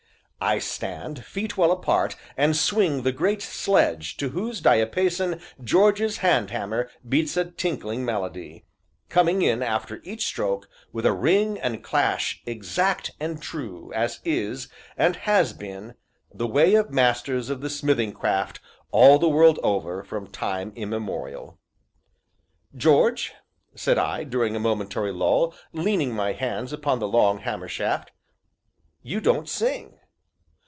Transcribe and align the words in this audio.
I 0.43 0.57
stand, 0.57 1.23
feet 1.23 1.55
well 1.55 1.71
apart, 1.71 2.15
and 2.35 2.57
swing 2.57 3.03
the 3.03 3.11
great 3.11 3.43
"sledge" 3.43 4.17
to 4.17 4.29
whose 4.29 4.59
diapason 4.59 5.39
George's 5.63 6.17
hand 6.17 6.49
hammer 6.49 6.89
beats 7.07 7.37
a 7.37 7.45
tinkling 7.45 8.03
melody, 8.03 8.65
coming 9.07 9.43
in 9.43 9.61
after 9.61 10.01
each 10.03 10.25
stroke 10.25 10.67
with 10.91 11.05
a 11.05 11.11
ring 11.13 11.59
and 11.59 11.83
clash 11.83 12.41
exact 12.47 13.11
and 13.19 13.39
true, 13.39 13.93
as 13.93 14.19
is, 14.25 14.67
and 14.97 15.15
has 15.15 15.53
been, 15.53 15.93
the 16.33 16.47
way 16.47 16.73
of 16.73 16.89
masters 16.89 17.51
of 17.51 17.61
the 17.61 17.69
smithing 17.69 18.11
craft 18.11 18.59
all 18.89 19.19
the 19.19 19.29
world 19.29 19.59
over 19.61 20.03
from 20.03 20.25
time 20.25 20.73
immemorial. 20.75 21.59
"George," 22.75 23.31
said 23.75 23.99
I, 23.99 24.23
during 24.23 24.55
a 24.55 24.59
momentary 24.59 25.11
lull, 25.11 25.53
leaning 25.71 26.15
my 26.15 26.31
hands 26.33 26.73
upon 26.73 26.97
the 26.97 27.07
long 27.07 27.41
hammer 27.41 27.67
shaft, 27.67 28.11
"you 29.03 29.21
don't 29.21 29.47
sing." 29.47 29.99